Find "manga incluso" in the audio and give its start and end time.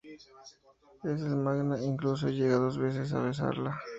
1.35-2.27